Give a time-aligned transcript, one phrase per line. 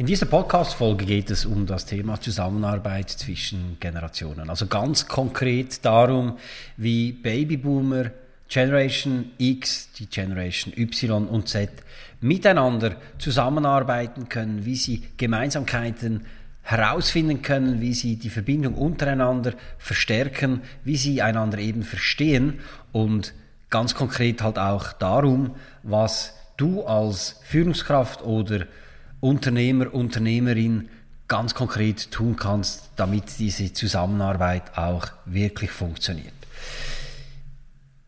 [0.00, 4.48] In dieser Podcast-Folge geht es um das Thema Zusammenarbeit zwischen Generationen.
[4.48, 6.38] Also ganz konkret darum,
[6.78, 8.10] wie Babyboomer,
[8.48, 11.68] Generation X, die Generation Y und Z
[12.22, 16.24] miteinander zusammenarbeiten können, wie sie Gemeinsamkeiten
[16.62, 22.60] herausfinden können, wie sie die Verbindung untereinander verstärken, wie sie einander eben verstehen
[22.92, 23.34] und
[23.68, 28.64] ganz konkret halt auch darum, was du als Führungskraft oder
[29.20, 30.88] Unternehmer, Unternehmerin
[31.28, 36.34] ganz konkret tun kannst, damit diese Zusammenarbeit auch wirklich funktioniert.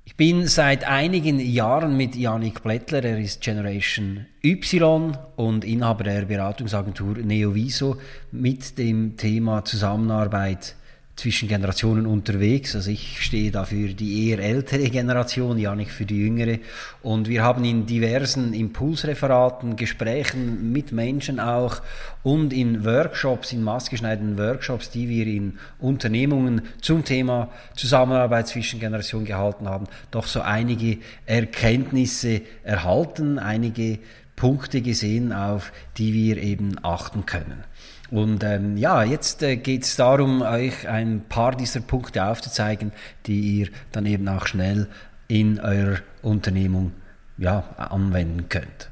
[0.04, 6.26] Ich bin seit einigen Jahren mit Janik Blättler, er ist Generation Y und Inhaber der
[6.26, 7.96] Beratungsagentur Neoviso,
[8.30, 10.74] mit dem Thema Zusammenarbeit
[11.16, 12.74] zwischen Generationen unterwegs.
[12.74, 16.58] Also ich stehe da für die eher ältere Generation, Janik für die jüngere.
[17.02, 21.82] Und wir haben in diversen Impulsreferaten, Gesprächen mit Menschen auch
[22.22, 29.26] und in Workshops, in maßgeschneiderten Workshops, die wir in Unternehmungen zum Thema Zusammenarbeit zwischen Generationen
[29.26, 33.98] gehalten haben, doch so einige Erkenntnisse erhalten, einige
[34.34, 37.64] Punkte gesehen, auf die wir eben achten können.
[38.12, 42.92] Und ähm, ja, jetzt äh, geht es darum, euch ein paar dieser Punkte aufzuzeigen,
[43.24, 44.86] die ihr dann eben auch schnell
[45.28, 46.92] in eurer Unternehmung
[47.38, 48.90] ja, anwenden könnt.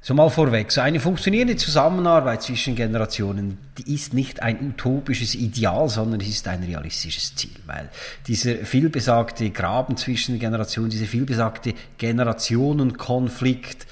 [0.00, 5.88] So mal vorweg, so eine funktionierende Zusammenarbeit zwischen Generationen, die ist nicht ein utopisches Ideal,
[5.88, 7.88] sondern es ist ein realistisches Ziel, weil
[8.26, 13.86] dieser vielbesagte Graben zwischen Generationen, dieser vielbesagte Generationenkonflikt,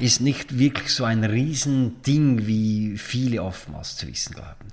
[0.00, 4.68] ist nicht wirklich so ein Riesending, wie viele oftmals zu wissen glauben.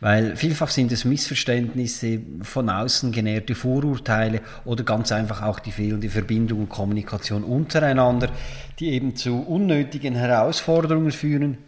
[0.00, 6.08] Weil vielfach sind es Missverständnisse, von außen genährte Vorurteile oder ganz einfach auch die fehlende
[6.08, 8.30] Verbindung und Kommunikation untereinander,
[8.78, 11.58] die eben zu unnötigen Herausforderungen führen,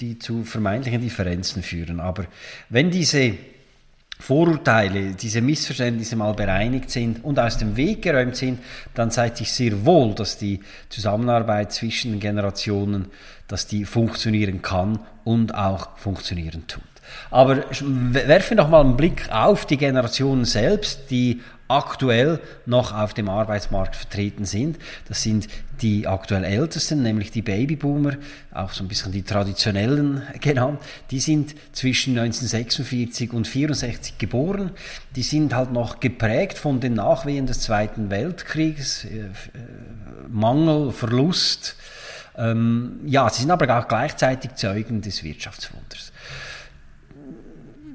[0.00, 2.00] die zu vermeintlichen Differenzen führen.
[2.00, 2.26] Aber
[2.68, 3.34] wenn diese
[4.18, 8.60] Vorurteile, diese Missverständnisse mal bereinigt sind und aus dem Weg geräumt sind,
[8.94, 13.06] dann zeigt sich sehr wohl, dass die Zusammenarbeit zwischen den Generationen,
[13.48, 16.82] dass die funktionieren kann und auch funktionieren tut.
[17.30, 21.42] Aber werfen doch mal einen Blick auf die Generationen selbst, die
[21.74, 24.78] aktuell noch auf dem Arbeitsmarkt vertreten sind.
[25.08, 25.48] Das sind
[25.82, 28.14] die aktuell Ältesten, nämlich die Babyboomer,
[28.52, 30.80] auch so ein bisschen die traditionellen genannt.
[31.10, 34.70] Die sind zwischen 1946 und 64 geboren.
[35.16, 39.30] Die sind halt noch geprägt von den Nachwehen des Zweiten Weltkriegs, äh, äh,
[40.28, 41.76] Mangel, Verlust.
[42.36, 46.12] Ähm, ja, sie sind aber auch gleichzeitig Zeugen des Wirtschaftswunders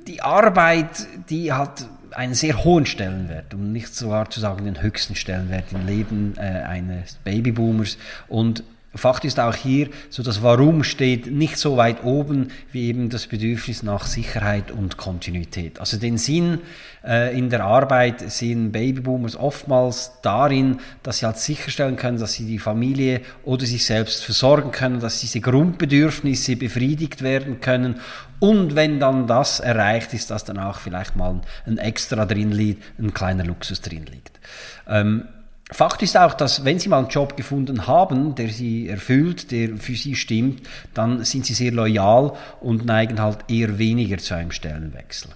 [0.10, 5.16] die Arbeit, die hat einen sehr hohen Stellenwert, um nicht sogar zu sagen den höchsten
[5.16, 7.98] Stellenwert im Leben äh, eines Babyboomers.
[8.28, 8.64] Und
[8.96, 13.28] Fakt ist auch hier, so das Warum steht nicht so weit oben wie eben das
[13.28, 15.80] Bedürfnis nach Sicherheit und Kontinuität.
[15.80, 16.60] Also den Sinn
[17.06, 22.46] äh, in der Arbeit sehen Babyboomers oftmals darin, dass sie halt sicherstellen können, dass sie
[22.46, 28.00] die Familie oder sich selbst versorgen können, dass diese Grundbedürfnisse befriedigt werden können
[28.40, 32.84] und wenn dann das erreicht ist, dass dann auch vielleicht mal ein Extra drin liegt,
[33.00, 34.40] ein kleiner Luxus drin liegt.
[34.88, 35.26] Ähm,
[35.72, 39.78] Fakt ist auch, dass wenn Sie mal einen Job gefunden haben, der Sie erfüllt, der
[39.78, 44.52] für Sie stimmt, dann sind Sie sehr loyal und neigen halt eher weniger zu einem
[44.52, 45.30] Stellenwechsel.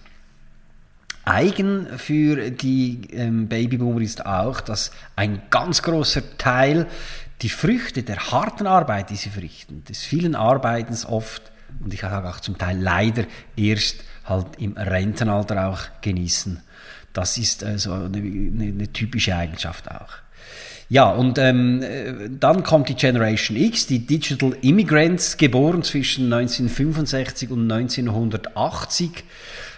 [1.25, 6.87] Eigen für die ähm, Babyboomer ist auch, dass ein ganz großer Teil
[7.41, 11.52] die Früchte der harten Arbeit, die sie verrichten, des vielen Arbeitens oft
[11.83, 13.25] und ich sage auch zum Teil leider
[13.55, 16.61] erst halt im Rentenalter auch genießen.
[17.13, 20.23] Das ist äh, so eine, eine, eine typische Eigenschaft auch.
[20.89, 27.49] Ja, und ähm, äh, dann kommt die Generation X, die Digital Immigrants, geboren zwischen 1965
[27.49, 29.23] und 1980.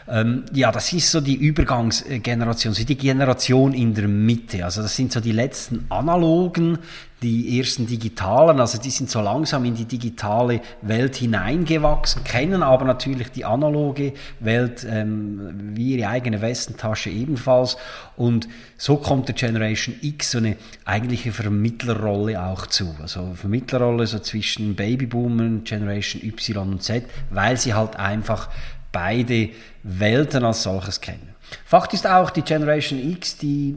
[0.08, 4.64] Ähm, ja, das ist so die Übergangsgeneration, so die Generation in der Mitte.
[4.66, 6.80] Also das sind so die letzten analogen,
[7.26, 12.86] die ersten digitalen, also die sind so langsam in die digitale Welt hineingewachsen, kennen aber
[12.86, 17.78] natürlich die analoge Welt ähm, wie ihre eigene Westentasche ebenfalls.
[18.16, 20.56] Und so kommt der Generation X so eine
[20.86, 22.96] eigentliche Vermittlerrolle auch zu.
[23.02, 28.50] Also Vermittlerrolle so zwischen Babyboomern, Generation Y und Z, weil sie halt einfach
[28.92, 29.50] beide
[29.82, 31.34] Welten als solches kennen.
[31.66, 33.76] Fakt ist auch, die Generation X, die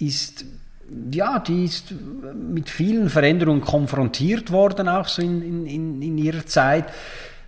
[0.00, 0.44] ist
[1.10, 1.92] ja, die ist
[2.34, 6.86] mit vielen Veränderungen konfrontiert worden, auch so in, in, in ihrer Zeit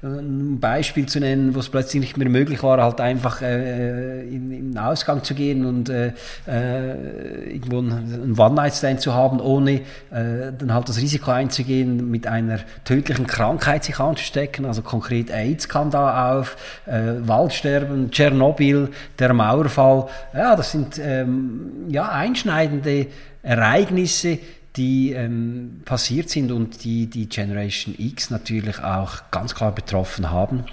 [0.03, 4.53] ein Beispiel zu nennen, wo es plötzlich nicht mehr möglich war, halt einfach äh, in,
[4.53, 6.13] in den Ausgang zu gehen und äh,
[6.47, 12.61] äh, irgendwo einen One-Night-Stand zu haben, ohne äh, dann halt das Risiko einzugehen, mit einer
[12.85, 14.67] tödlichen Krankheit sich anzustecken.
[14.67, 16.57] Also konkret AIDS kam da auf,
[16.87, 20.07] äh, Waldsterben, Tschernobyl, der Mauerfall.
[20.33, 23.09] Ja, das sind ähm, ja einschneidende
[23.43, 24.39] Ereignisse,
[24.79, 30.65] die ähm, passiert sind und die die Generation X natürlich auch ganz klar betroffen haben.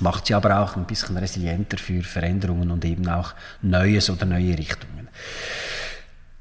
[0.00, 4.56] Macht sie aber auch ein bisschen resilienter für Veränderungen und eben auch Neues oder neue
[4.56, 5.08] Richtungen.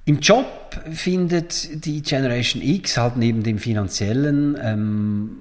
[0.06, 5.38] Im Job findet die Generation X halt neben dem finanziellen ähm,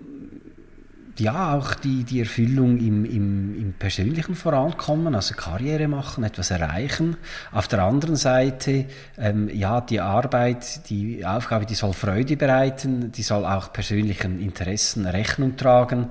[1.20, 7.17] ja, auch die, die Erfüllung im, im, im persönlichen Vorankommen, also Karriere machen, etwas erreichen.
[7.53, 8.87] Auf der anderen Seite,
[9.17, 15.06] ähm, ja, die Arbeit, die Aufgabe, die soll Freude bereiten, die soll auch persönlichen Interessen
[15.06, 16.11] Rechnung tragen.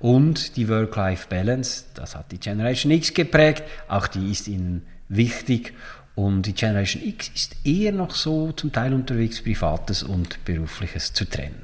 [0.00, 5.72] Und die Work-Life-Balance, das hat die Generation X geprägt, auch die ist ihnen wichtig.
[6.14, 11.24] Und die Generation X ist eher noch so zum Teil unterwegs, Privates und Berufliches zu
[11.24, 11.63] trennen.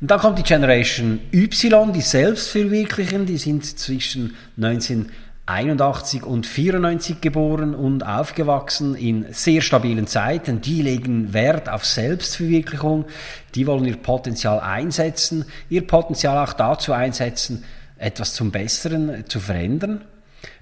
[0.00, 7.74] Und dann kommt die Generation Y, die Selbstverwirklichen, die sind zwischen 1981 und 94 geboren
[7.74, 10.60] und aufgewachsen in sehr stabilen Zeiten.
[10.60, 13.06] Die legen Wert auf Selbstverwirklichung,
[13.54, 17.64] die wollen ihr Potenzial einsetzen, ihr Potenzial auch dazu einsetzen,
[17.96, 20.04] etwas zum Besseren zu verändern.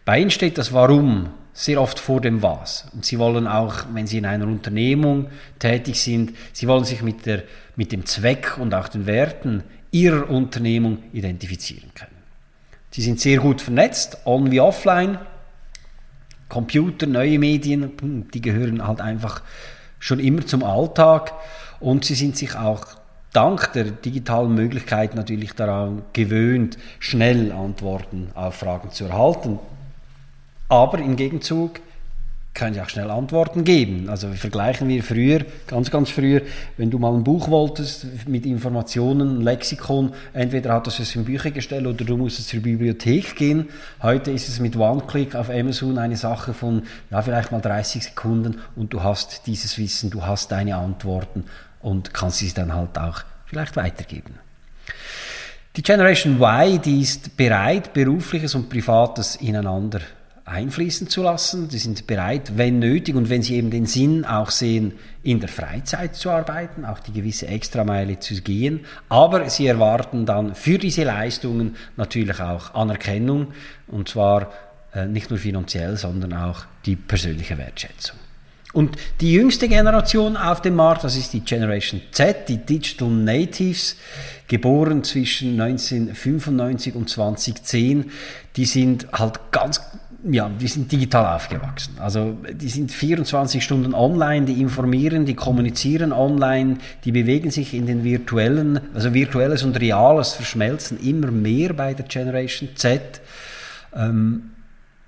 [0.04, 2.86] Bei ihnen steht das Warum sehr oft vor dem Was.
[2.92, 5.28] Und sie wollen auch, wenn sie in einer Unternehmung
[5.60, 7.44] tätig sind, sie wollen sich mit, der,
[7.76, 9.62] mit dem Zweck und auch den Werten
[9.92, 12.10] ihrer Unternehmung identifizieren können.
[12.90, 15.18] Sie sind sehr gut vernetzt, on wie offline.
[16.48, 19.42] Computer, neue Medien, die gehören halt einfach
[19.98, 21.32] schon immer zum Alltag
[21.80, 22.84] und sie sind sich auch
[23.32, 29.58] dank der digitalen Möglichkeit natürlich daran gewöhnt, schnell Antworten auf Fragen zu erhalten.
[30.68, 31.80] Aber im Gegenzug
[32.54, 34.08] können sie auch schnell Antworten geben.
[34.08, 36.40] Also vergleichen wir früher, ganz, ganz früher,
[36.76, 41.24] wenn du mal ein Buch wolltest mit Informationen, ein Lexikon, entweder hattest du es im
[41.24, 43.68] Büchergestell oder du musstest zur Bibliothek gehen.
[44.00, 48.60] Heute ist es mit One-Click auf Amazon eine Sache von, ja, vielleicht mal 30 Sekunden
[48.76, 51.44] und du hast dieses Wissen, du hast deine Antworten
[51.82, 54.38] und kannst sie dann halt auch vielleicht weitergeben.
[55.76, 60.00] Die Generation Y, die ist bereit, berufliches und privates ineinander
[60.44, 61.70] einfließen zu lassen.
[61.70, 64.92] Sie sind bereit, wenn nötig und wenn sie eben den Sinn auch sehen,
[65.22, 68.80] in der Freizeit zu arbeiten, auch die gewisse Extrameile zu gehen.
[69.08, 73.52] Aber sie erwarten dann für diese Leistungen natürlich auch Anerkennung
[73.86, 74.52] und zwar
[74.94, 78.18] äh, nicht nur finanziell, sondern auch die persönliche Wertschätzung.
[78.74, 83.96] Und die jüngste Generation auf dem Markt, das ist die Generation Z, die Digital Natives,
[84.48, 88.10] geboren zwischen 1995 und 2010,
[88.56, 89.80] die sind halt ganz
[90.30, 91.96] ja, die sind digital aufgewachsen.
[91.98, 97.86] Also die sind 24 Stunden online, die informieren, die kommunizieren online, die bewegen sich in
[97.86, 103.20] den virtuellen, also virtuelles und reales verschmelzen immer mehr bei der Generation Z.
[103.94, 104.50] Ähm,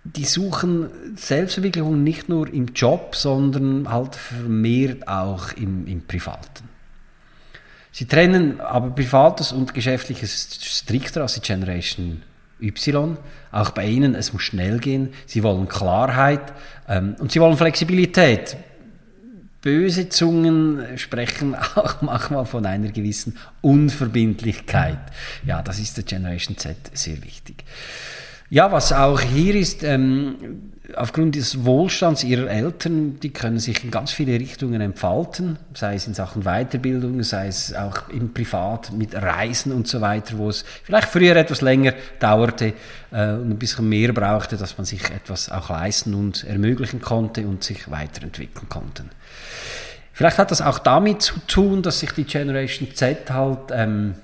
[0.05, 6.69] die suchen Selbstverwirklichung nicht nur im Job, sondern halt vermehrt auch im, im Privaten.
[7.91, 12.23] Sie trennen aber Privates und Geschäftliches strikter als die Generation
[12.61, 13.17] Y.
[13.53, 15.13] Auch bei ihnen, es muss schnell gehen.
[15.27, 16.53] Sie wollen Klarheit
[16.89, 18.57] ähm, und sie wollen Flexibilität.
[19.63, 25.01] Böse Zungen sprechen auch manchmal von einer gewissen Unverbindlichkeit.
[25.45, 27.65] Ja, das ist der Generation Z sehr wichtig.
[28.49, 33.91] Ja, was auch hier ist, ähm, aufgrund des Wohlstands ihrer Eltern, die können sich in
[33.91, 39.15] ganz viele Richtungen entfalten, sei es in Sachen Weiterbildung, sei es auch im Privat mit
[39.15, 42.75] Reisen und so weiter, wo es vielleicht früher etwas länger dauerte
[43.11, 47.47] äh, und ein bisschen mehr brauchte, dass man sich etwas auch leisten und ermöglichen konnte
[47.49, 49.05] und sich weiterentwickeln konnte.
[50.13, 54.15] Vielleicht hat das auch damit zu tun, dass sich die Generation Z halt ähm,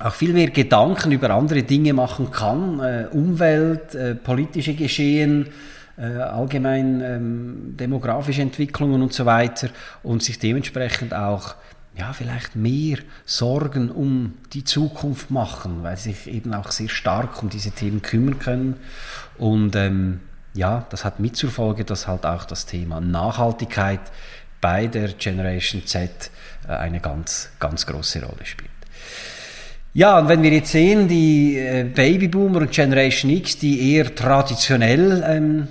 [0.00, 5.48] auch viel mehr Gedanken über andere Dinge machen kann, äh, Umwelt, äh, politische Geschehen,
[5.98, 9.68] äh, allgemein ähm, demografische Entwicklungen und so weiter
[10.02, 11.54] und sich dementsprechend auch
[11.96, 17.42] ja, vielleicht mehr Sorgen um die Zukunft machen, weil sie sich eben auch sehr stark
[17.42, 18.76] um diese Themen kümmern können.
[19.36, 20.20] Und ähm,
[20.54, 24.00] ja, das hat mit zur Folge, dass halt auch das Thema Nachhaltigkeit
[24.60, 26.30] bei der Generation Z
[26.66, 28.70] äh, eine ganz, ganz große Rolle spielt.
[29.92, 35.24] Ja, und wenn wir jetzt sehen, die äh, Babyboomer und Generation X, die eher traditionell
[35.26, 35.68] ähm,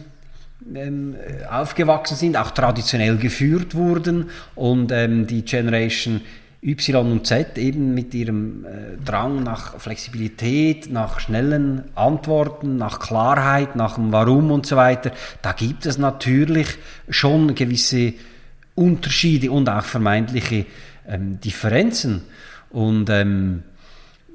[0.75, 1.15] ähm,
[1.49, 6.19] aufgewachsen sind, auch traditionell geführt wurden und ähm, die Generation
[6.61, 13.77] Y und Z eben mit ihrem äh, Drang nach Flexibilität, nach schnellen Antworten, nach Klarheit,
[13.77, 15.11] nach dem Warum und so weiter,
[15.41, 16.67] da gibt es natürlich
[17.07, 18.13] schon gewisse
[18.75, 20.65] Unterschiede und auch vermeintliche
[21.07, 22.23] ähm, Differenzen.
[22.69, 23.63] Und ähm,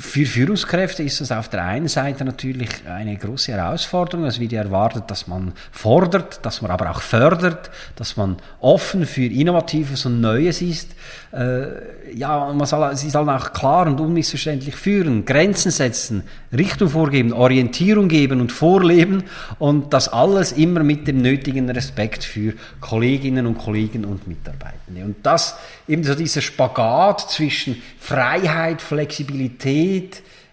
[0.00, 4.24] für Führungskräfte ist das auf der einen Seite natürlich eine große Herausforderung.
[4.24, 9.26] Es wird erwartet, dass man fordert, dass man aber auch fördert, dass man offen für
[9.26, 10.92] Innovatives und Neues ist.
[11.32, 17.32] Äh, ja, man soll, sie soll auch klar und unmissverständlich führen, Grenzen setzen, Richtung vorgeben,
[17.32, 19.24] Orientierung geben und vorleben
[19.58, 25.04] und das alles immer mit dem nötigen Respekt für Kolleginnen und Kollegen und Mitarbeitende.
[25.04, 29.89] Und das eben so dieser Spagat zwischen Freiheit, Flexibilität,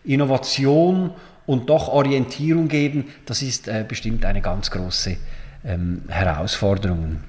[0.04, 1.12] Innovation
[1.46, 5.18] und doch Orientierung geben, das ist äh, bestimmt eine ganz große
[5.66, 7.20] ähm, Herausforderung.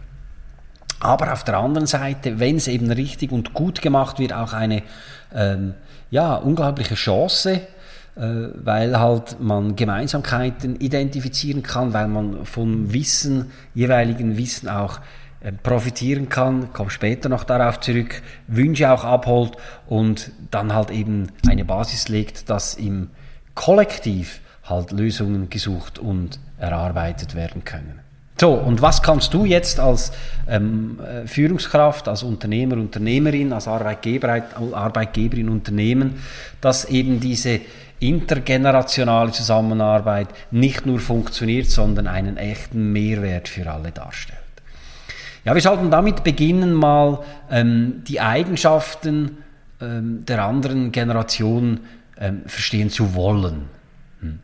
[1.01, 4.83] Aber auf der anderen Seite, wenn es eben richtig und gut gemacht wird, auch eine
[5.33, 5.75] ähm,
[6.11, 7.61] ja, unglaubliche Chance,
[8.17, 8.21] äh,
[8.55, 14.99] weil halt man Gemeinsamkeiten identifizieren kann, weil man vom Wissen, jeweiligen Wissen auch
[15.63, 19.53] profitieren kann, komme später noch darauf zurück, Wünsche auch abholt
[19.87, 23.11] und dann halt eben eine Basis legt, dass im
[23.55, 28.01] Kollektiv halt Lösungen gesucht und erarbeitet werden können.
[28.41, 30.13] So, und was kannst du jetzt als
[30.49, 34.43] ähm, äh, Führungskraft, als Unternehmer, Unternehmerin, als Arbeitgeber,
[34.73, 36.23] Arbeitgeberin unternehmen,
[36.61, 37.61] dass eben diese
[37.99, 44.38] intergenerationale Zusammenarbeit nicht nur funktioniert, sondern einen echten Mehrwert für alle darstellt?
[45.49, 49.39] Ja, wir sollten damit beginnen, mal ähm, die Eigenschaften
[49.81, 51.81] ähm, der anderen Generation
[52.21, 53.63] ähm, verstehen zu wollen.
[54.21, 54.41] Hm.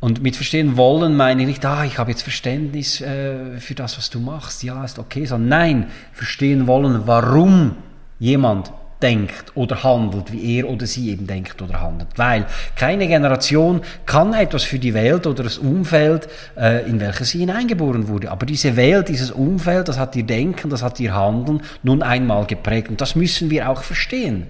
[0.00, 3.98] Und mit verstehen wollen meine ich nicht, ah, ich habe jetzt Verständnis äh, für das,
[3.98, 7.76] was du machst, ja, ist okay, sondern nein, verstehen wollen, warum
[8.18, 8.72] jemand
[9.02, 12.08] denkt oder handelt, wie er oder sie eben denkt oder handelt.
[12.16, 17.40] Weil keine Generation kann etwas für die Welt oder das Umfeld, äh, in welches sie
[17.40, 18.30] hineingeboren wurde.
[18.30, 22.46] Aber diese Welt, dieses Umfeld, das hat ihr Denken, das hat ihr Handeln nun einmal
[22.46, 22.88] geprägt.
[22.88, 24.46] Und das müssen wir auch verstehen.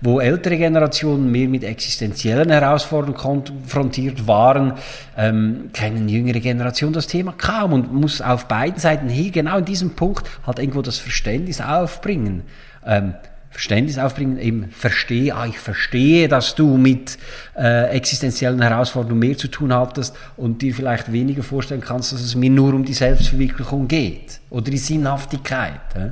[0.00, 4.74] Wo ältere Generationen mehr mit existenziellen Herausforderungen konfrontiert waren,
[5.16, 9.64] ähm, kennen jüngere Generationen das Thema kaum und muss auf beiden Seiten hier genau in
[9.64, 12.42] diesem Punkt halt irgendwo das Verständnis aufbringen.
[12.86, 13.14] Ähm,
[13.50, 17.18] Verständnis aufbringen, eben verstehe, ah, ich verstehe, dass du mit
[17.56, 22.36] äh, existenziellen Herausforderungen mehr zu tun hattest und dir vielleicht weniger vorstellen kannst, dass es
[22.36, 25.80] mir nur um die Selbstverwirklichung geht oder die Sinnhaftigkeit.
[25.96, 26.10] Äh.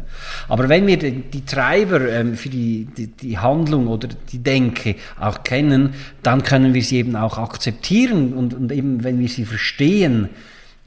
[0.48, 4.96] Aber wenn wir die, die Treiber ähm, für die, die, die Handlung oder die Denke
[5.20, 9.44] auch kennen, dann können wir sie eben auch akzeptieren und, und eben, wenn wir sie
[9.44, 10.28] verstehen,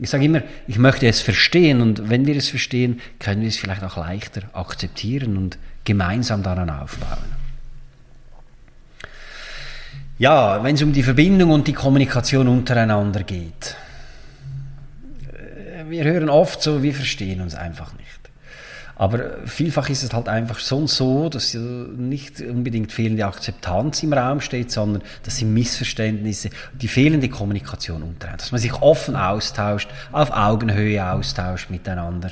[0.02, 3.58] ich sage immer, ich möchte es verstehen und wenn wir es verstehen, können wir es
[3.58, 7.20] vielleicht auch leichter akzeptieren und gemeinsam daran aufbauen.
[10.18, 13.76] Ja, wenn es um die Verbindung und die Kommunikation untereinander geht.
[15.32, 18.01] Äh, wir hören oft so, wir verstehen uns einfach nicht.
[19.02, 24.42] Aber vielfach ist es halt einfach schon so, dass nicht unbedingt fehlende Akzeptanz im Raum
[24.42, 28.38] steht, sondern das sind Missverständnisse, die fehlende Kommunikation untereinander.
[28.38, 32.30] Dass man sich offen austauscht, auf Augenhöhe austauscht miteinander.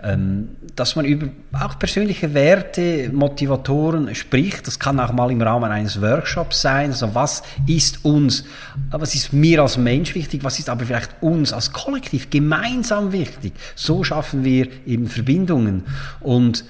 [0.00, 4.68] Ähm, dass man über auch persönliche Werte, Motivatoren spricht.
[4.68, 6.90] Das kann auch mal im Rahmen eines Workshops sein.
[6.90, 8.44] Also was ist uns,
[8.92, 13.54] was ist mir als Mensch wichtig, was ist aber vielleicht uns als Kollektiv gemeinsam wichtig.
[13.74, 15.82] So schaffen wir eben Verbindungen.
[16.20, 16.64] Und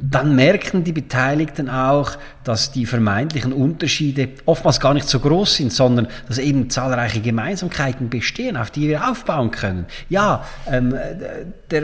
[0.00, 2.12] dann merken die Beteiligten auch,
[2.48, 8.08] dass die vermeintlichen Unterschiede oftmals gar nicht so groß sind, sondern dass eben zahlreiche Gemeinsamkeiten
[8.08, 9.84] bestehen, auf die wir aufbauen können.
[10.08, 10.94] Ja, ähm,
[11.70, 11.82] der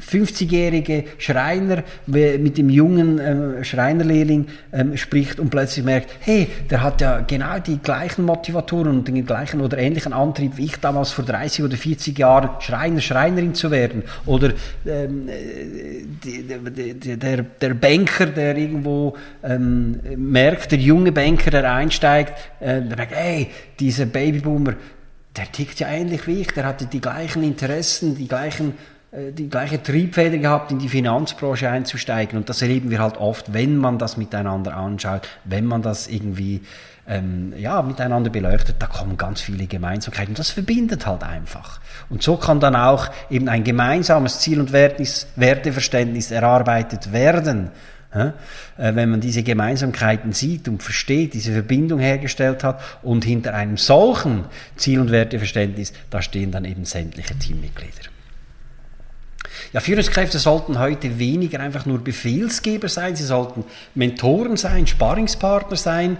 [0.00, 7.00] 50-jährige Schreiner mit dem jungen ähm, Schreinerlehrling ähm, spricht und plötzlich merkt, hey, der hat
[7.00, 11.24] ja genau die gleichen Motivatoren und den gleichen oder ähnlichen Antrieb wie ich damals vor
[11.24, 14.02] 30 oder 40 Jahren Schreiner, Schreinerin zu werden.
[14.26, 14.52] Oder
[14.86, 15.28] ähm,
[16.24, 16.44] die,
[16.94, 22.96] die, der, der Banker, der irgendwo ähm, merkt, der junge Banker, der einsteigt, äh, der
[22.96, 24.74] merkt, hey, dieser Babyboomer,
[25.36, 28.74] der tickt ja ähnlich wie ich, der hatte die gleichen Interessen, die gleichen
[29.10, 32.38] äh, die gleiche Triebfeder gehabt, in die Finanzbranche einzusteigen.
[32.38, 36.62] Und das erleben wir halt oft, wenn man das miteinander anschaut, wenn man das irgendwie
[37.06, 40.34] ähm, ja, miteinander beleuchtet, da kommen ganz viele Gemeinsamkeiten.
[40.34, 41.80] Das verbindet halt einfach.
[42.10, 47.70] Und so kann dann auch eben ein gemeinsames Ziel- und Werteverständnis erarbeitet werden.
[48.10, 54.44] Wenn man diese Gemeinsamkeiten sieht und versteht, diese Verbindung hergestellt hat und hinter einem solchen
[54.76, 58.08] Ziel- und Werteverständnis, da stehen dann eben sämtliche Teammitglieder.
[59.72, 66.16] Ja, Führungskräfte sollten heute weniger einfach nur Befehlsgeber sein, sie sollten Mentoren sein, Sparringspartner sein.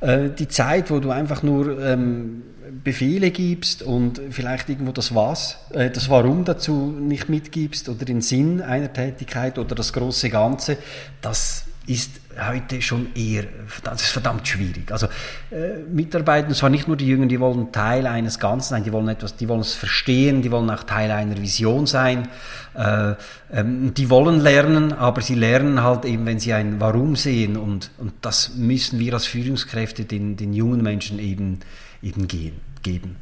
[0.00, 2.42] Äh, die Zeit, wo du einfach nur ähm,
[2.82, 8.20] Befehle gibst und vielleicht irgendwo das Was, äh, das Warum dazu nicht mitgibst oder den
[8.20, 10.78] Sinn einer Tätigkeit oder das große Ganze,
[11.20, 13.44] das ist heute schon eher,
[13.82, 14.90] das ist verdammt schwierig.
[14.90, 15.06] Also
[15.50, 19.08] äh, Mitarbeiter, zwar nicht nur die Jünger, die wollen Teil eines Ganzen sein, die wollen
[19.08, 22.28] etwas, die wollen es verstehen, die wollen auch Teil einer Vision sein,
[22.74, 23.14] äh,
[23.52, 27.90] ähm, die wollen lernen, aber sie lernen halt eben, wenn sie ein Warum sehen und,
[27.98, 31.60] und das müssen wir als Führungskräfte den, den jungen Menschen eben,
[32.02, 33.16] eben gehen, geben.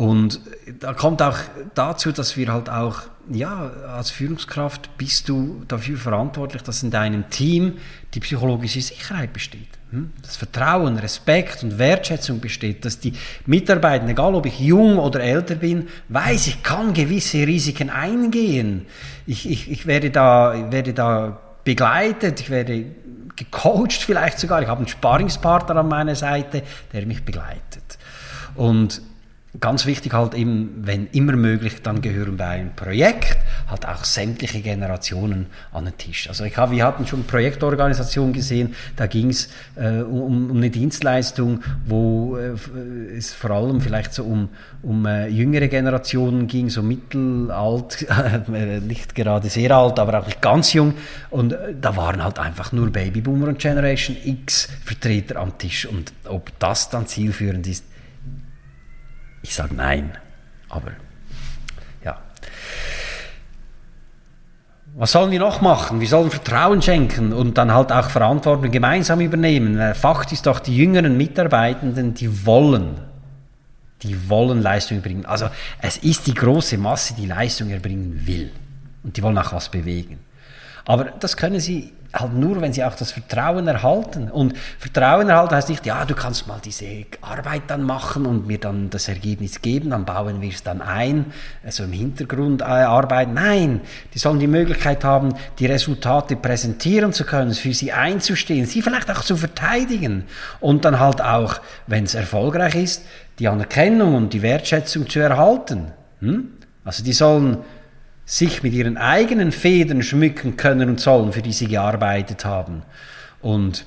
[0.00, 0.40] Und
[0.80, 1.36] da kommt auch
[1.74, 7.28] dazu, dass wir halt auch, ja, als Führungskraft bist du dafür verantwortlich, dass in deinem
[7.28, 7.74] Team
[8.14, 9.68] die psychologische Sicherheit besteht.
[9.90, 10.10] Hm?
[10.22, 13.12] Dass Vertrauen, Respekt und Wertschätzung besteht, dass die
[13.44, 18.86] Mitarbeiter, egal ob ich jung oder älter bin, weiß, ich kann gewisse Risiken eingehen.
[19.26, 22.86] Ich, ich, ich werde, da, werde da begleitet, ich werde
[23.36, 26.62] gecoacht vielleicht sogar, ich habe einen Sparingspartner an meiner Seite,
[26.94, 27.98] der mich begleitet.
[28.54, 29.02] Und
[29.58, 33.36] Ganz wichtig halt eben, wenn immer möglich, dann gehören bei einem Projekt
[33.68, 36.28] halt auch sämtliche Generationen an den Tisch.
[36.28, 40.70] Also ich habe, wir hatten schon Projektorganisation gesehen, da ging es äh, um, um eine
[40.70, 42.52] Dienstleistung, wo äh,
[43.16, 44.50] es vor allem vielleicht so um,
[44.82, 48.06] um äh, jüngere Generationen ging, so mittelalt,
[48.54, 50.94] äh, nicht gerade sehr alt, aber auch nicht ganz jung.
[51.30, 55.86] Und äh, da waren halt einfach nur Babyboomer und Generation X Vertreter am Tisch.
[55.86, 57.89] Und ob das dann zielführend ist,
[59.42, 60.12] ich sage nein.
[60.68, 60.92] Aber
[62.04, 62.18] ja.
[64.94, 66.00] Was sollen wir noch machen?
[66.00, 69.94] Wir sollen Vertrauen schenken und dann halt auch Verantwortung gemeinsam übernehmen.
[69.94, 73.00] Fakt ist doch, die jüngeren Mitarbeitenden, die wollen,
[74.02, 75.26] die wollen Leistung erbringen.
[75.26, 75.48] Also
[75.80, 78.50] es ist die große Masse, die Leistung erbringen will.
[79.02, 80.18] Und die wollen auch was bewegen.
[80.84, 84.30] Aber das können sie halt nur, wenn sie auch das Vertrauen erhalten.
[84.30, 86.86] Und Vertrauen erhalten heißt nicht, ja, du kannst mal diese
[87.20, 91.26] Arbeit dann machen und mir dann das Ergebnis geben, dann bauen wir es dann ein,
[91.64, 93.34] also im Hintergrund äh, arbeiten.
[93.34, 93.80] Nein,
[94.14, 99.10] die sollen die Möglichkeit haben, die Resultate präsentieren zu können, für sie einzustehen, sie vielleicht
[99.10, 100.24] auch zu verteidigen
[100.60, 103.02] und dann halt auch, wenn es erfolgreich ist,
[103.38, 105.92] die Anerkennung und die Wertschätzung zu erhalten.
[106.20, 106.48] Hm?
[106.84, 107.58] Also die sollen
[108.30, 112.82] sich mit ihren eigenen Federn schmücken können und sollen, für die sie gearbeitet haben.
[113.42, 113.84] Und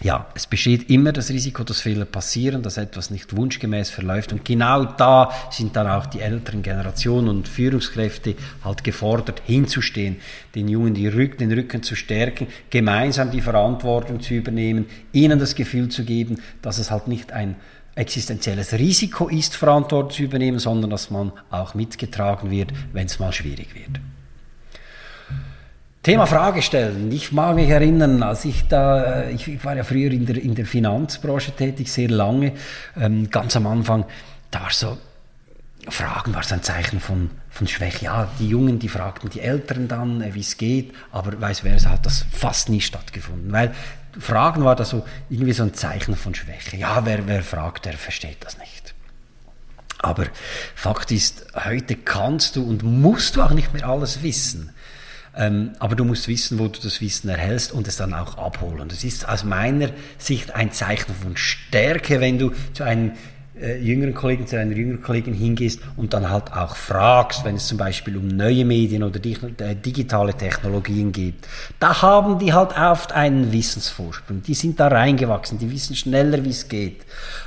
[0.00, 4.32] ja, es besteht immer das Risiko, dass Fehler passieren, dass etwas nicht wunschgemäß verläuft.
[4.32, 10.18] Und genau da sind dann auch die älteren Generationen und Führungskräfte halt gefordert, hinzustehen,
[10.54, 15.56] den Jungen die Rück, den Rücken zu stärken, gemeinsam die Verantwortung zu übernehmen, ihnen das
[15.56, 17.56] Gefühl zu geben, dass es halt nicht ein
[17.94, 23.32] existenzielles Risiko ist, Verantwortung zu übernehmen, sondern dass man auch mitgetragen wird, wenn es mal
[23.32, 24.00] schwierig wird.
[26.02, 27.12] Thema Frage stellen.
[27.12, 30.56] Ich mag mich erinnern, als ich da, äh, ich war ja früher in der, in
[30.56, 32.54] der Finanzbranche tätig, sehr lange,
[33.00, 34.04] ähm, ganz am Anfang,
[34.50, 34.98] da war so,
[35.88, 38.06] Fragen war so ein Zeichen von, von Schwäche.
[38.06, 41.90] Ja, die Jungen, die fragten die Älteren dann, äh, wie es geht, aber weiß versa
[41.90, 43.72] hat das fast nie stattgefunden, weil
[44.18, 46.76] Fragen war da so irgendwie so ein Zeichen von Schwäche.
[46.76, 48.94] Ja, wer, wer fragt, der versteht das nicht.
[49.98, 50.26] Aber
[50.74, 54.74] Fakt ist, heute kannst du und musst du auch nicht mehr alles wissen.
[55.34, 58.88] Ähm, aber du musst wissen, wo du das Wissen erhältst und es dann auch abholen.
[58.88, 63.12] Das ist aus meiner Sicht ein Zeichen von Stärke, wenn du zu einem
[63.62, 67.66] äh, jüngeren Kollegen, zu einer jüngeren Kollegin hingehst und dann halt auch fragst, wenn es
[67.66, 71.34] zum Beispiel um neue Medien oder äh, digitale Technologien geht.
[71.78, 74.42] Da haben die halt oft einen Wissensvorsprung.
[74.42, 77.02] Die sind da reingewachsen, die wissen schneller, wie es geht.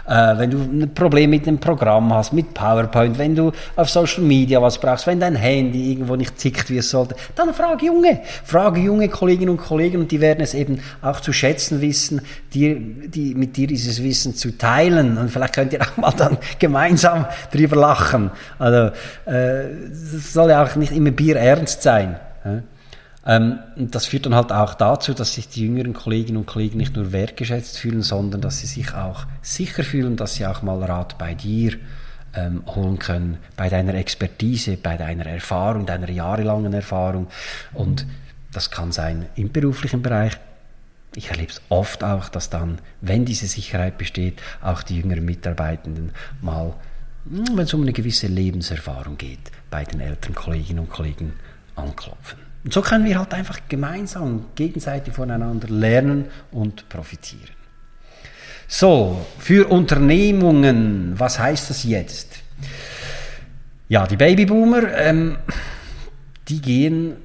[0.07, 4.23] Äh, wenn du ein Problem mit einem Programm hast, mit PowerPoint, wenn du auf Social
[4.23, 8.21] Media was brauchst, wenn dein Handy irgendwo nicht zickt, wie es sollte, dann frag junge,
[8.43, 12.21] frage junge Kolleginnen und Kollegen und die werden es eben auch zu schätzen wissen,
[12.53, 16.37] die, die, mit dir dieses Wissen zu teilen und vielleicht könnt ihr auch mal dann
[16.59, 18.29] gemeinsam drüber lachen.
[18.59, 18.91] Also,
[19.25, 22.17] äh, das soll ja auch nicht immer Bier ernst sein.
[22.43, 22.61] Ja?
[23.25, 26.95] Ähm, das führt dann halt auch dazu, dass sich die jüngeren Kolleginnen und Kollegen nicht
[26.95, 31.17] nur wertgeschätzt fühlen, sondern dass sie sich auch sicher fühlen, dass sie auch mal Rat
[31.17, 31.77] bei dir
[32.35, 37.27] ähm, holen können, bei deiner Expertise, bei deiner Erfahrung, deiner jahrelangen Erfahrung.
[37.73, 38.05] Und
[38.51, 40.37] das kann sein im beruflichen Bereich.
[41.15, 46.11] Ich erlebe es oft auch, dass dann, wenn diese Sicherheit besteht, auch die jüngeren Mitarbeitenden
[46.41, 46.73] mal,
[47.23, 51.33] wenn es um eine gewisse Lebenserfahrung geht, bei den älteren Kolleginnen und Kollegen
[51.75, 52.44] anklopfen.
[52.65, 57.53] Und so können wir halt einfach gemeinsam gegenseitig voneinander lernen und profitieren.
[58.67, 62.39] So, für Unternehmungen, was heißt das jetzt?
[63.87, 65.37] Ja, die Babyboomer, ähm,
[66.47, 67.17] die gehen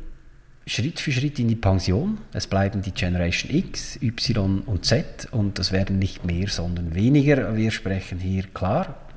[0.66, 2.18] Schritt für Schritt in die Pension.
[2.34, 7.56] Es bleiben die Generation X, Y und Z und das werden nicht mehr, sondern weniger.
[7.56, 9.09] Wir sprechen hier klar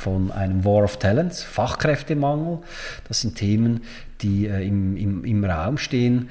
[0.00, 2.60] von einem War of Talents, Fachkräftemangel.
[3.06, 3.82] Das sind Themen,
[4.22, 6.30] die äh, im, im, im Raum stehen.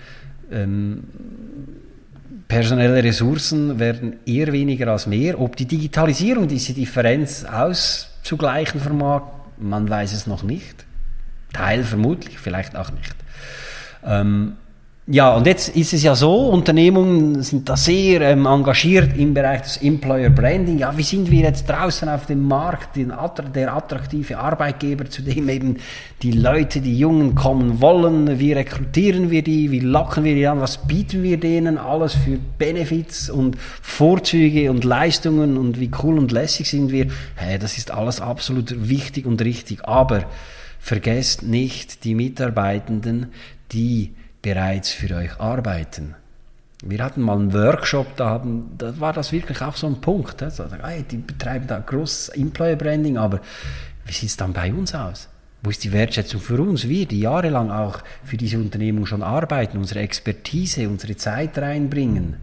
[0.52, 1.04] Ähm,
[2.48, 5.40] personelle Ressourcen werden eher weniger als mehr.
[5.40, 9.22] Ob die Digitalisierung diese Differenz auszugleichen vermag,
[9.60, 10.86] man weiß es noch nicht.
[11.54, 13.16] Teil vermutlich, vielleicht auch nicht.
[14.04, 14.54] Ähm,
[15.12, 19.64] ja, und jetzt ist es ja so, Unternehmungen sind da sehr ähm, engagiert im Bereich
[19.64, 20.78] des Employer Branding.
[20.78, 25.78] Ja, wie sind wir jetzt draußen auf dem Markt, der attraktive Arbeitgeber, zu dem eben
[26.22, 28.38] die Leute, die Jungen kommen wollen?
[28.38, 29.72] Wie rekrutieren wir die?
[29.72, 30.62] Wie locken wir die an?
[30.62, 31.80] Was bieten wir denen?
[31.80, 37.08] Alles für Benefits und Vorzüge und Leistungen und wie cool und lässig sind wir?
[37.34, 39.86] Hey, das ist alles absolut wichtig und richtig.
[39.86, 40.26] Aber
[40.80, 43.30] vergesst nicht die Mitarbeitenden,
[43.72, 46.16] die bereits für euch arbeiten.
[46.82, 50.42] Wir hatten mal einen Workshop, da, haben, da war das wirklich auch so ein Punkt.
[50.42, 50.66] Also,
[51.12, 53.42] die betreiben da großes Employer Branding, aber
[54.06, 55.28] wie sieht es dann bei uns aus?
[55.62, 56.88] Wo ist die Wertschätzung für uns?
[56.88, 62.38] Wir, die jahrelang auch für diese Unternehmung schon arbeiten, unsere Expertise, unsere Zeit reinbringen.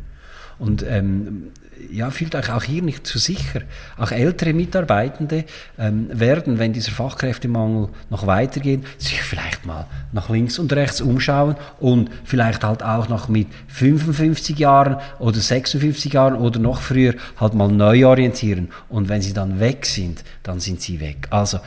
[0.58, 1.52] Und ähm,
[1.90, 3.62] ja, fühlt euch auch hier nicht zu sicher.
[3.96, 5.44] Auch ältere Mitarbeitende
[5.78, 11.56] ähm, werden, wenn dieser Fachkräftemangel noch weitergeht, sich vielleicht mal nach links und rechts umschauen
[11.78, 17.54] und vielleicht halt auch noch mit 55 Jahren oder 56 Jahren oder noch früher halt
[17.54, 18.68] mal neu orientieren.
[18.88, 21.28] Und wenn sie dann weg sind, dann sind sie weg.
[21.30, 21.60] Also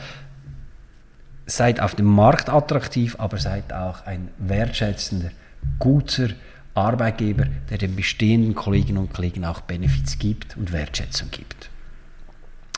[1.46, 5.30] seid auf dem Markt attraktiv, aber seid auch ein wertschätzender,
[5.78, 6.28] guter,
[6.74, 11.70] Arbeitgeber, der den bestehenden Kolleginnen und Kollegen auch Benefits gibt und Wertschätzung gibt.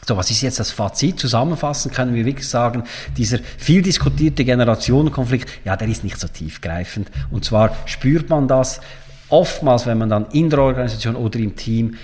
[0.04, 1.20] So, was ist jetzt das Fazit?
[1.20, 2.82] Zusammenfassend können wir wirklich sagen,
[3.16, 7.08] dieser viel diskutierte Generationenkonflikt, ja, der ist nicht so tiefgreifend.
[7.30, 8.80] Und zwar spürt man das
[9.28, 11.96] oftmals, wenn man dann in der Organisation oder im Team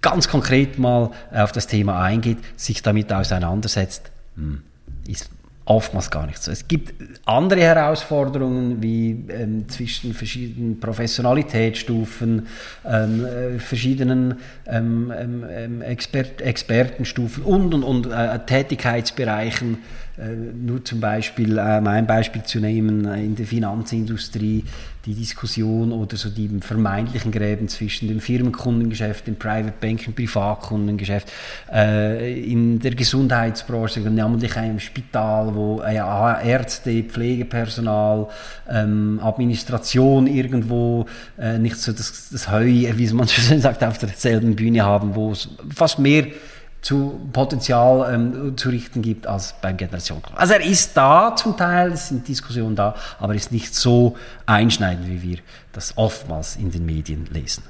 [0.00, 4.62] ganz konkret mal auf das Thema eingeht, sich damit auseinandersetzt, hm,
[5.06, 5.30] ist
[5.66, 6.50] Oftmals gar nicht so.
[6.50, 6.92] Es gibt
[7.24, 12.48] andere Herausforderungen wie ähm, zwischen verschiedenen Professionalitätsstufen,
[12.84, 19.78] ähm, äh, verschiedenen ähm, ähm, ähm Expert Expertenstufen und und und äh, Tätigkeitsbereichen
[20.16, 24.64] nur zum Beispiel, äh, ein Beispiel zu nehmen, äh, in der Finanzindustrie
[25.06, 31.30] die Diskussion oder so die vermeintlichen Gräben zwischen dem Firmenkundengeschäft, dem Private Banking, Privatkundengeschäft,
[31.72, 38.28] äh, in der Gesundheitsbranche, namentlich einem Spital, wo äh, Ärzte, Pflegepersonal,
[38.70, 41.06] ähm, Administration irgendwo
[41.38, 45.14] äh, nicht so das, das Heu, wie man so schön sagt, auf derselben Bühne haben,
[45.14, 46.26] wo es fast mehr
[46.84, 50.38] zu Potenzial ähm, zu richten gibt als beim Generationenkonflikt.
[50.38, 55.08] Also er ist da zum Teil, es sind Diskussionen da, aber ist nicht so einschneidend,
[55.08, 55.38] wie wir
[55.72, 57.62] das oftmals in den Medien lesen.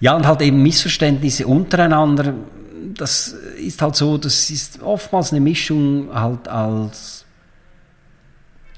[0.00, 2.32] Ja, und halt eben Missverständnisse untereinander,
[2.94, 7.26] das ist halt so, das ist oftmals eine Mischung halt als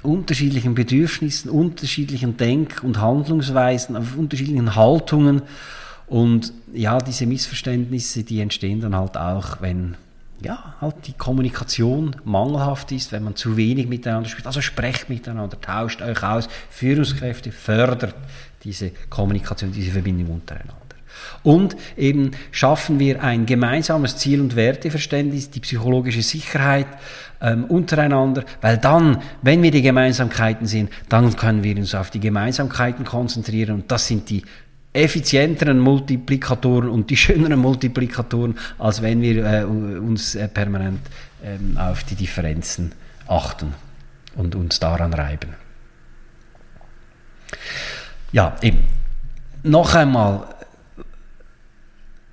[0.02, 5.42] unterschiedlichen Bedürfnissen, unterschiedlichen Denk- und Handlungsweisen, auf unterschiedlichen Haltungen
[6.12, 9.94] und ja, diese Missverständnisse, die entstehen dann halt auch, wenn
[10.42, 14.46] ja, halt die Kommunikation mangelhaft ist, wenn man zu wenig miteinander spricht.
[14.46, 16.50] Also sprecht miteinander, tauscht euch aus.
[16.68, 18.14] Führungskräfte fördert
[18.62, 20.76] diese Kommunikation, diese Verbindung untereinander.
[21.42, 26.88] Und eben schaffen wir ein gemeinsames Ziel- und Werteverständnis, die psychologische Sicherheit
[27.40, 32.20] ähm, untereinander, weil dann, wenn wir die Gemeinsamkeiten sehen, dann können wir uns auf die
[32.20, 34.42] Gemeinsamkeiten konzentrieren und das sind die
[34.92, 41.00] effizienteren Multiplikatoren und die schöneren Multiplikatoren, als wenn wir äh, uns äh, permanent
[41.42, 42.92] ähm, auf die Differenzen
[43.26, 43.72] achten
[44.36, 45.54] und uns daran reiben.
[48.32, 48.84] Ja, eben.
[49.62, 50.46] Noch einmal,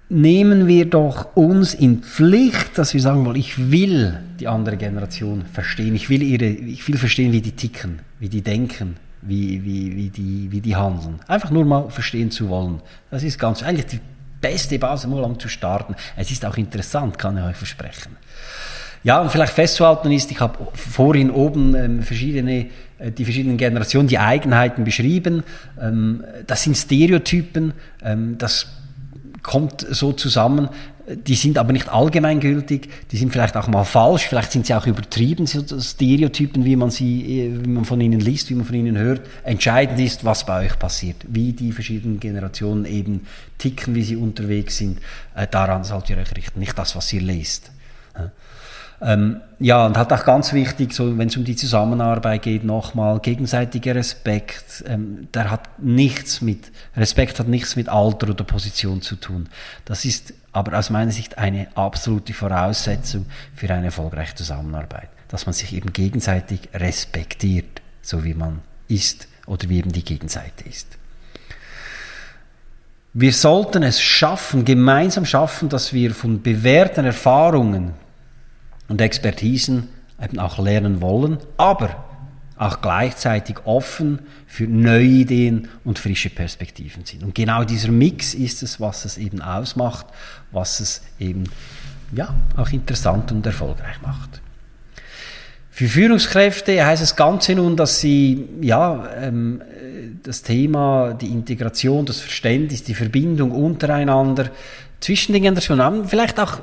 [0.09, 5.45] nehmen wir doch uns in Pflicht, dass wir sagen wollen, ich will die andere Generation
[5.45, 9.95] verstehen, ich will, ihre, ich will verstehen, wie die ticken, wie die denken, wie, wie,
[9.95, 11.19] wie, die, wie die handeln.
[11.27, 12.81] Einfach nur mal verstehen zu wollen.
[13.11, 13.99] Das ist ganz, eigentlich die
[14.41, 15.95] beste Basis, mal um zu starten.
[16.15, 18.17] Es ist auch interessant, kann ich euch versprechen.
[19.03, 24.09] Ja, und vielleicht festzuhalten ist, ich habe vorhin oben ähm, verschiedene, äh, die verschiedenen Generationen,
[24.09, 25.43] die Eigenheiten beschrieben.
[25.79, 28.67] Ähm, das sind Stereotypen, ähm, das
[29.41, 30.69] kommt so zusammen.
[31.15, 34.85] Die sind aber nicht allgemeingültig, die sind vielleicht auch mal falsch, vielleicht sind sie auch
[34.85, 38.75] übertrieben, so Stereotypen, wie man sie, äh, wie man von ihnen liest, wie man von
[38.75, 39.21] ihnen hört.
[39.43, 44.77] Entscheidend ist, was bei euch passiert, wie die verschiedenen Generationen eben ticken, wie sie unterwegs
[44.77, 44.99] sind.
[45.35, 47.71] Äh, daran sollt ihr euch richten, nicht das, was ihr lest.
[49.01, 53.19] Ähm, ja, und halt auch ganz wichtig, so, wenn es um die Zusammenarbeit geht, nochmal
[53.19, 54.83] gegenseitiger Respekt.
[54.87, 59.47] Ähm, der hat nichts mit, Respekt hat nichts mit Alter oder Position zu tun.
[59.85, 65.09] Das ist aber aus meiner Sicht eine absolute Voraussetzung für eine erfolgreiche Zusammenarbeit.
[65.29, 70.67] Dass man sich eben gegenseitig respektiert, so wie man ist oder wie eben die Gegenseite
[70.67, 70.87] ist.
[73.13, 77.93] Wir sollten es schaffen, gemeinsam schaffen, dass wir von bewährten Erfahrungen
[78.89, 79.87] und Expertisen
[80.21, 82.05] eben auch lernen wollen, aber
[82.57, 87.23] auch gleichzeitig offen für neue Ideen und frische Perspektiven sind.
[87.23, 90.07] Und genau dieser Mix ist es, was es eben ausmacht,
[90.51, 91.45] was es eben
[92.11, 94.41] ja, auch interessant und erfolgreich macht.
[95.71, 99.61] Für Führungskräfte heißt es Ganze nun, dass sie ja, ähm,
[100.23, 104.49] das Thema, die Integration, das Verständnis, die Verbindung untereinander
[104.99, 106.59] zwischen den Generationen haben, vielleicht auch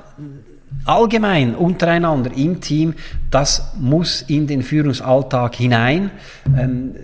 [0.85, 2.95] allgemein untereinander im Team,
[3.31, 6.11] das muss in den Führungsalltag hinein.
[6.57, 6.95] Ähm,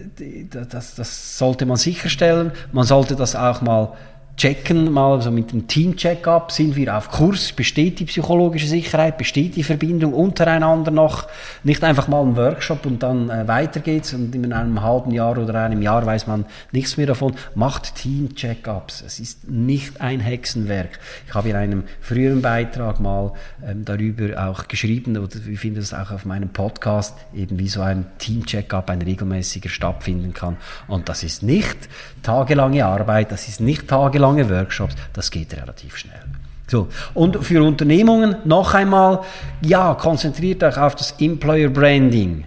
[0.70, 2.52] das, das sollte man sicherstellen.
[2.72, 3.92] Man sollte das auch mal
[4.36, 9.56] checken, mal so mit dem Team-Check-up, sind wir auf Kurs, besteht die psychologische Sicherheit, besteht
[9.56, 11.28] die Verbindung untereinander noch,
[11.62, 15.36] nicht einfach mal ein Workshop und dann äh, weiter geht's und in einem halben Jahr
[15.36, 20.98] oder einem Jahr weiß man nichts mehr davon, macht Team-Check-ups, es ist nicht ein Hexenwerk.
[21.28, 23.32] Ich habe in einem früheren Beitrag mal
[23.64, 27.82] ähm, darüber auch geschrieben, oder ich finde es auch auf meinem Podcast, eben wie so
[27.82, 30.56] ein Team-Check-up, ein regelmäßiger stattfinden kann.
[30.88, 31.76] Und das ist nicht
[32.22, 36.22] tagelange Arbeit, das ist nicht tagelange lange Workshops, das geht relativ schnell.
[36.66, 36.88] So.
[37.12, 39.20] Und für Unternehmungen noch einmal,
[39.60, 42.44] ja, konzentriert euch auf das Employer Branding,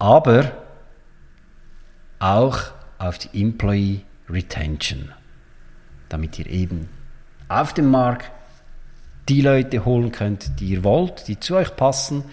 [0.00, 0.50] aber
[2.18, 2.58] auch
[2.98, 5.10] auf die Employee Retention,
[6.08, 6.88] damit ihr eben
[7.48, 8.30] auf dem Markt
[9.28, 12.24] die Leute holen könnt, die ihr wollt, die zu euch passen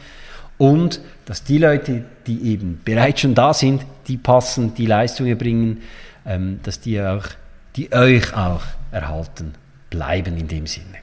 [0.57, 5.81] und dass die Leute, die eben bereits schon da sind, die passen, die Leistungen bringen,
[6.25, 7.25] ähm, dass die auch
[7.75, 9.53] die euch auch erhalten
[9.89, 10.99] bleiben in dem Sinne.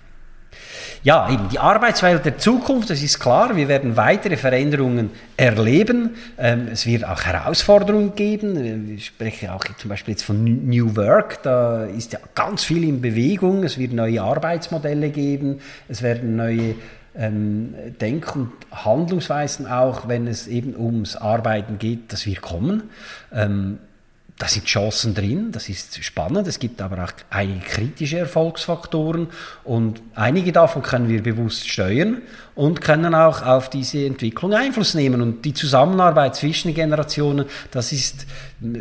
[1.02, 6.16] Ja, eben die Arbeitswelt der Zukunft, das ist klar, wir werden weitere Veränderungen erleben.
[6.36, 8.96] Ähm, es wird auch Herausforderungen geben.
[8.96, 13.00] Ich spreche auch zum Beispiel jetzt von New Work, da ist ja ganz viel in
[13.00, 13.62] Bewegung.
[13.62, 16.74] Es wird neue Arbeitsmodelle geben, es werden neue
[17.16, 22.90] ähm, Denk- und Handlungsweisen auch, wenn es eben ums Arbeiten geht, das wir kommen.
[23.32, 23.78] Ähm,
[24.38, 26.46] da sind Chancen drin, das ist spannend.
[26.46, 29.28] Es gibt aber auch einige kritische Erfolgsfaktoren
[29.64, 32.20] und einige davon können wir bewusst steuern
[32.54, 35.22] und können auch auf diese Entwicklung Einfluss nehmen.
[35.22, 38.26] Und die Zusammenarbeit zwischen Generationen, das ist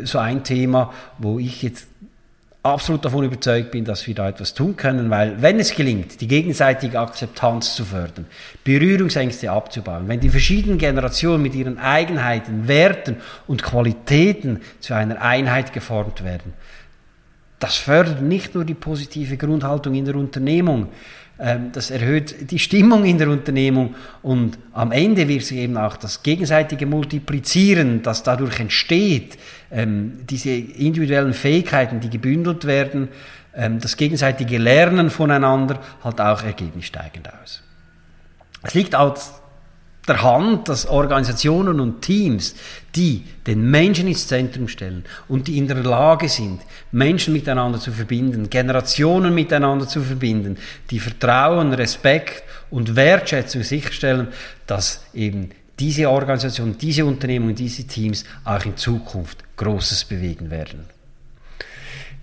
[0.04, 1.88] so ein Thema, wo ich jetzt
[2.72, 6.28] absolut davon überzeugt bin, dass wir da etwas tun können, weil wenn es gelingt, die
[6.28, 8.26] gegenseitige Akzeptanz zu fördern,
[8.64, 15.72] Berührungsängste abzubauen, wenn die verschiedenen Generationen mit ihren Eigenheiten, Werten und Qualitäten zu einer Einheit
[15.72, 16.52] geformt werden,
[17.58, 20.88] das fördert nicht nur die positive Grundhaltung in der Unternehmung,
[21.38, 26.22] das erhöht die Stimmung in der Unternehmung und am Ende wird sich eben auch das
[26.22, 29.36] gegenseitige Multiplizieren, das dadurch entsteht,
[29.70, 33.08] ähm, diese individuellen Fähigkeiten, die gebündelt werden,
[33.54, 37.62] ähm, das gegenseitige Lernen voneinander halt auch ergebnissteigend aus.
[38.62, 39.34] Es liegt als
[40.08, 42.54] der Hand, dass Organisationen und Teams,
[42.94, 46.60] die den Menschen ins Zentrum stellen und die in der Lage sind,
[46.92, 50.56] Menschen miteinander zu verbinden, Generationen miteinander zu verbinden,
[50.90, 54.28] die Vertrauen, Respekt und Wertschätzung sicherstellen,
[54.66, 60.95] dass eben diese Organisationen, diese Unternehmen, diese Teams auch in Zukunft Großes bewegen werden.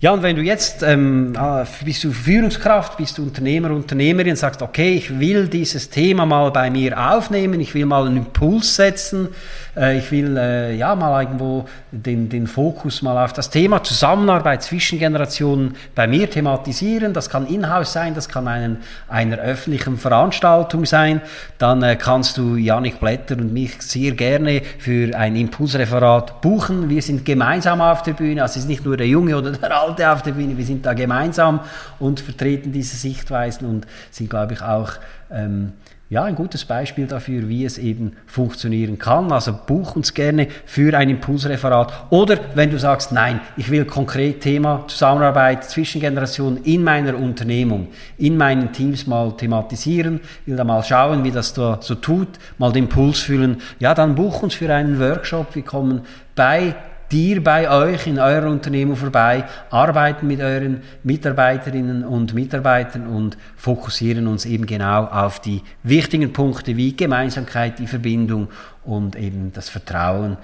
[0.04, 4.60] Ja, und wenn du jetzt ähm, ah, bist du Führungskraft, bist du Unternehmer, Unternehmerin, sagst,
[4.60, 9.28] okay, ich will dieses Thema mal bei mir aufnehmen, ich will mal einen Impuls setzen,
[9.74, 14.62] äh, ich will äh, ja mal irgendwo den, den Fokus mal auf das Thema Zusammenarbeit
[14.62, 17.14] zwischen Generationen bei mir thematisieren.
[17.14, 21.22] Das kann in-house sein, das kann einen, einer öffentlichen Veranstaltung sein.
[21.56, 26.90] Dann äh, kannst du Janik Blätter und mich sehr gerne für ein Impulsreferat buchen.
[26.90, 29.74] Wir sind gemeinsam auf der Bühne, also es ist nicht nur der Junge oder der
[29.74, 31.60] Alte auf der Bühne, wir sind da gemeinsam
[31.98, 34.92] und vertreten diese Sichtweisen und sind, glaube ich, auch
[35.30, 35.72] ähm,
[36.10, 39.32] ja, ein gutes Beispiel dafür, wie es eben funktionieren kann.
[39.32, 41.92] Also buch uns gerne für ein Impulsreferat.
[42.10, 47.88] Oder wenn du sagst, nein, ich will konkret Thema Zusammenarbeit zwischen Generationen in meiner Unternehmung,
[48.18, 52.28] in meinen Teams mal thematisieren, will da mal schauen, wie das da so tut,
[52.58, 55.54] mal den Puls fühlen, ja, dann buch uns für einen Workshop.
[55.54, 56.02] Wir kommen
[56.36, 56.76] bei
[57.10, 64.26] dir bei euch in eurer Unternehmung vorbei, arbeiten mit euren Mitarbeiterinnen und Mitarbeitern und fokussieren
[64.26, 68.48] uns eben genau auf die wichtigen Punkte wie Gemeinsamkeit, die Verbindung
[68.84, 70.36] und eben das Vertrauen,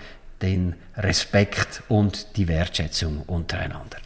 [0.43, 3.99] den Respekt und die Wertschätzung untereinander.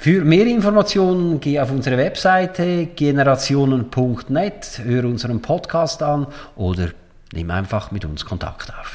[0.00, 6.90] Für mehr Informationen geh auf unsere Webseite generationen.net, höre unseren Podcast an oder
[7.32, 8.94] nimm einfach mit uns Kontakt auf.